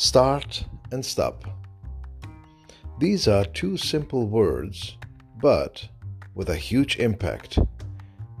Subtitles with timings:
[0.00, 1.44] Start and stop.
[2.98, 4.96] These are two simple words,
[5.42, 5.86] but
[6.34, 7.58] with a huge impact.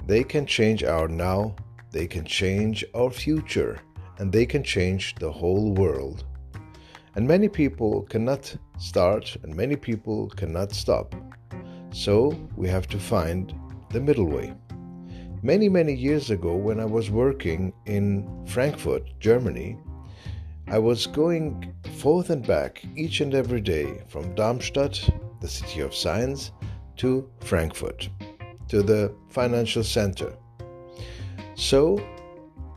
[0.06, 1.54] They can change our now,
[1.90, 3.78] they can change our future,
[4.16, 6.24] and they can change the whole world.
[7.14, 11.14] And many people cannot start, and many people cannot stop.
[11.92, 13.54] So we have to find
[13.90, 14.54] the middle way.
[15.42, 19.76] Many, many years ago, when I was working in Frankfurt, Germany,
[20.70, 25.92] I was going forth and back each and every day from Darmstadt, the city of
[25.92, 26.52] science,
[26.98, 28.08] to Frankfurt,
[28.68, 30.32] to the financial center.
[31.56, 31.98] So,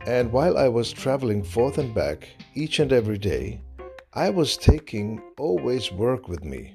[0.06, 3.60] and while I was traveling forth and back each and every day,
[4.12, 6.74] I was taking always work with me.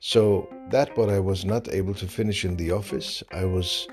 [0.00, 3.88] So, that what I was not able to finish in the office, I was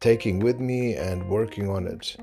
[0.00, 2.16] taking with me and working on it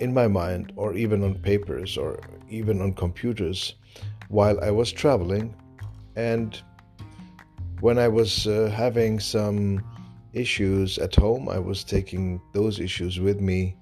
[0.00, 3.74] in my mind or even on papers or even on computers
[4.28, 5.54] while I was traveling.
[6.16, 6.60] And
[7.80, 9.84] when I was uh, having some
[10.32, 13.76] issues at home, I was taking those issues with me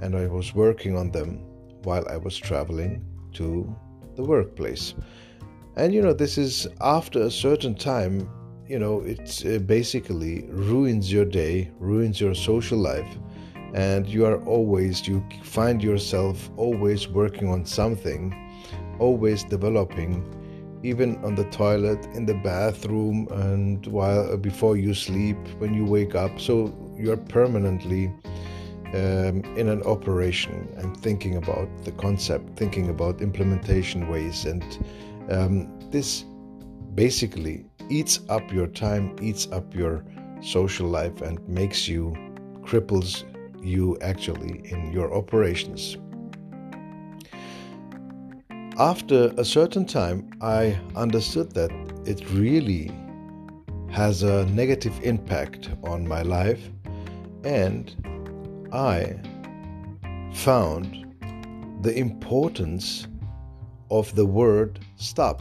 [0.00, 1.38] and I was working on them
[1.82, 3.74] while I was traveling to
[4.14, 4.94] the workplace.
[5.76, 8.28] And you know, this is after a certain time,
[8.66, 13.06] you know, it uh, basically ruins your day, ruins your social life
[13.74, 18.34] and you are always you find yourself always working on something
[18.98, 20.24] always developing
[20.82, 25.84] even on the toilet in the bathroom and while uh, before you sleep when you
[25.84, 26.38] wake up.
[26.38, 28.12] So you're permanently
[28.94, 34.44] um, in an operation and thinking about the concept thinking about implementation ways.
[34.44, 34.62] And
[35.28, 36.24] um, this
[36.94, 40.04] basically eats up your time eats up your
[40.40, 42.14] social life and makes you
[42.62, 43.24] cripples
[43.66, 45.96] you actually in your operations.
[48.78, 51.70] After a certain time, I understood that
[52.04, 52.92] it really
[53.90, 56.70] has a negative impact on my life,
[57.44, 57.94] and
[58.72, 59.16] I
[60.34, 61.06] found
[61.82, 63.08] the importance
[63.90, 65.40] of the word stop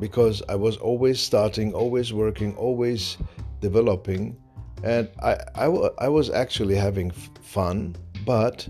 [0.00, 3.18] because I was always starting, always working, always
[3.60, 4.36] developing
[4.86, 5.66] and I, I,
[5.98, 8.68] I was actually having fun, but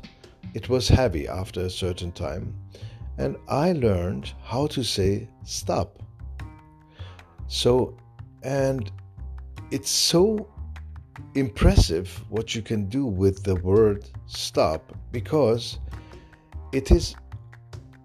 [0.55, 2.55] it was heavy after a certain time.
[3.19, 6.03] And I learned how to say stop.
[7.49, 7.99] So,
[8.43, 8.91] and
[9.71, 10.49] it's so
[11.35, 15.79] impressive what you can do with the word stop because
[16.73, 17.15] it is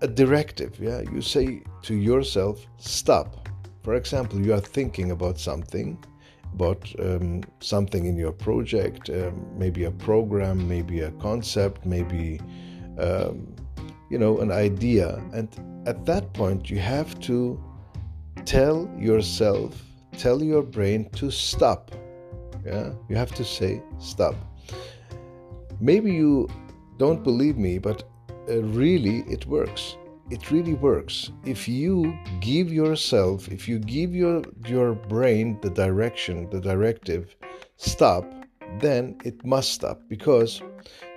[0.01, 0.78] a directive.
[0.81, 3.47] Yeah, you say to yourself, stop.
[3.83, 5.97] For example, you are thinking about something
[6.53, 12.39] about um, something in your project, um, maybe a program, maybe a concept, maybe
[13.00, 13.56] um,
[14.09, 15.47] you know an idea, and
[15.88, 17.61] at that point you have to
[18.45, 19.81] tell yourself,
[20.17, 21.91] tell your brain to stop.
[22.66, 24.35] Yeah, you have to say stop.
[25.79, 26.47] Maybe you
[26.97, 28.03] don't believe me, but
[28.50, 29.95] uh, really it works
[30.31, 31.31] it really works.
[31.46, 37.36] If you give yourself if you give your your brain the direction the directive
[37.78, 38.25] stop
[38.80, 40.62] then it must stop because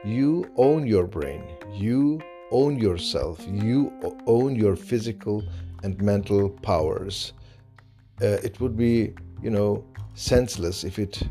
[0.05, 1.43] you own your brain.
[1.73, 2.21] You
[2.51, 3.45] own yourself.
[3.49, 3.93] You
[4.27, 5.43] own your physical
[5.83, 7.33] and mental powers.
[8.21, 11.23] Uh, it would be you know senseless if it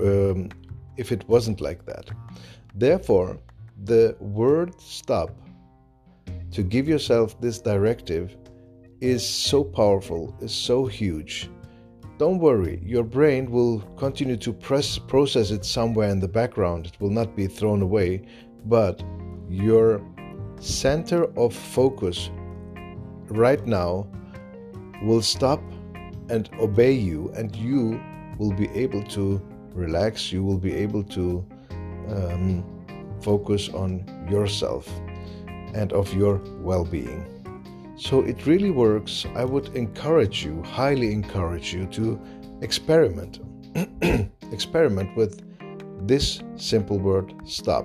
[0.00, 0.48] um,
[0.96, 2.10] if it wasn't like that.
[2.74, 3.38] Therefore
[3.84, 5.30] the word stop
[6.52, 8.36] to give yourself this directive
[9.00, 11.50] is so powerful, is so huge.
[12.18, 16.86] Don't worry, your brain will continue to press, process it somewhere in the background.
[16.86, 18.26] It will not be thrown away,
[18.66, 19.02] but
[19.48, 20.02] your
[20.60, 22.30] center of focus
[23.28, 24.06] right now
[25.02, 25.62] will stop
[26.28, 28.00] and obey you, and you
[28.38, 29.40] will be able to
[29.72, 30.30] relax.
[30.30, 31.44] You will be able to
[32.08, 32.64] um,
[33.22, 34.88] focus on yourself
[35.74, 37.24] and of your well being.
[37.96, 39.26] So it really works.
[39.34, 42.18] I would encourage you, highly encourage you to
[42.62, 43.40] experiment.
[44.52, 45.42] experiment with
[46.06, 47.84] this simple word stop.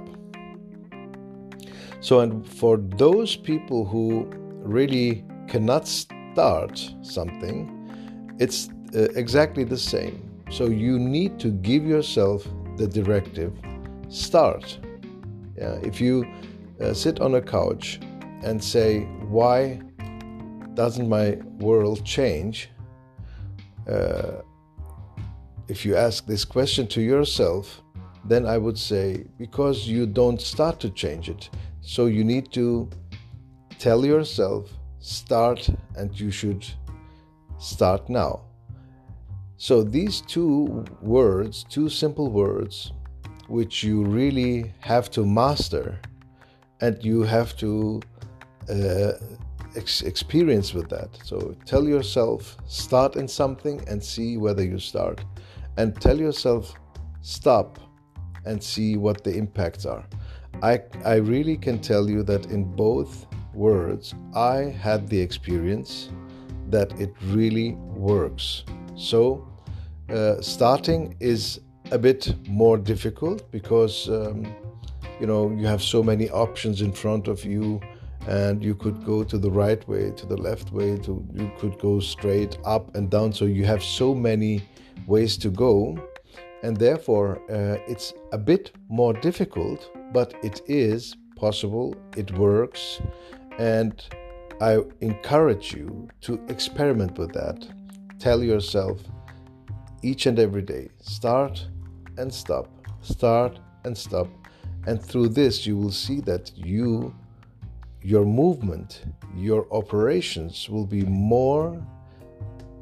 [2.00, 4.30] So, and for those people who
[4.64, 10.22] really cannot start something, it's uh, exactly the same.
[10.52, 12.48] So, you need to give yourself
[12.78, 13.54] the directive
[14.10, 14.78] start.
[15.58, 16.26] Yeah, if you
[16.82, 18.00] uh, sit on a couch
[18.44, 19.82] and say, Why
[20.74, 22.70] doesn't my world change?
[23.90, 24.42] Uh,
[25.68, 27.82] if you ask this question to yourself,
[28.26, 31.50] then I would say, Because you don't start to change it.
[31.82, 32.90] So you need to
[33.80, 36.66] tell yourself, start and you should
[37.60, 38.42] start now.
[39.58, 42.92] So, these two words, two simple words,
[43.48, 46.00] which you really have to master
[46.82, 48.02] and you have to
[48.70, 49.14] uh,
[49.76, 51.10] ex- experience with that.
[51.24, 55.24] So, tell yourself, start in something and see whether you start.
[55.78, 56.74] And tell yourself,
[57.22, 57.80] stop
[58.46, 60.06] and see what the impacts are.
[60.62, 66.10] I, I really can tell you that in both words, I had the experience
[66.70, 68.64] that it really works.
[68.96, 69.48] So,
[70.10, 71.60] uh, starting is
[71.92, 74.46] a bit more difficult because um,
[75.20, 77.80] you know you have so many options in front of you
[78.28, 81.78] and you could go to the right way to the left way to you could
[81.80, 83.32] go straight up and down.
[83.32, 84.64] So you have so many
[85.08, 85.98] ways to go.
[86.64, 93.02] And therefore uh, it's a bit more difficult but it is possible it works.
[93.60, 94.04] And
[94.62, 97.68] i encourage you to experiment with that.
[98.20, 99.02] Tell yourself
[100.02, 101.68] each and every day start
[102.18, 102.68] and stop
[103.02, 104.28] start and stop
[104.88, 107.14] and through this you will see that you
[108.02, 109.04] your movement
[109.36, 111.82] your operations will be more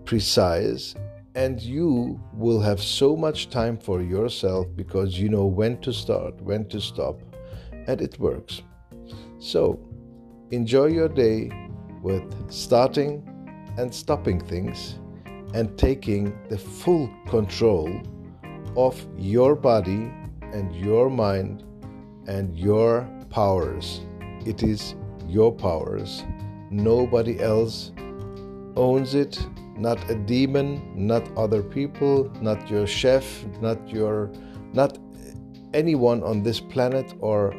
[0.05, 0.95] precise
[1.35, 6.39] and you will have so much time for yourself because you know when to start,
[6.41, 7.19] when to stop,
[7.87, 8.61] and it works.
[9.39, 9.79] So,
[10.51, 11.51] enjoy your day
[12.01, 13.27] with starting
[13.77, 14.99] and stopping things
[15.53, 17.89] and taking the full control
[18.77, 20.11] of your body
[20.41, 21.63] and your mind
[22.27, 24.01] and your powers.
[24.45, 24.95] It is
[25.27, 26.23] your powers.
[26.69, 27.91] Nobody else
[28.75, 29.39] owns it
[29.77, 34.31] not a demon, not other people, not your chef, not your
[34.73, 34.97] not
[35.73, 37.53] anyone on this planet or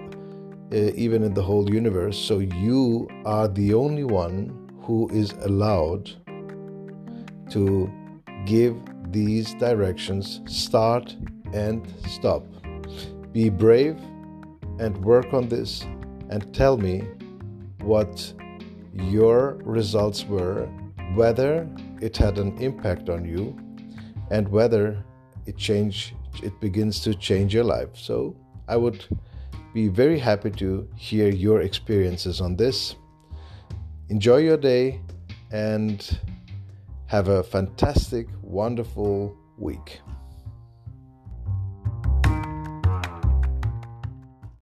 [0.73, 2.17] uh, even in the whole universe.
[2.17, 6.11] So you are the only one who is allowed
[7.51, 7.91] to
[8.47, 8.77] give
[9.11, 11.17] these directions start
[11.53, 12.47] and stop.
[13.33, 14.01] Be brave
[14.79, 15.85] and work on this
[16.31, 17.05] and tell me
[17.81, 18.33] what
[18.93, 20.67] your results were,
[21.15, 21.69] whether
[22.01, 23.57] it had an impact on you
[24.31, 25.05] and whether
[25.47, 27.91] it change it begins to change your life.
[27.95, 28.37] So
[28.67, 29.05] I would
[29.73, 32.97] be very happy to hear your experiences on this.
[34.09, 35.01] Enjoy your day
[35.53, 36.19] and
[37.07, 40.01] have a fantastic, wonderful week.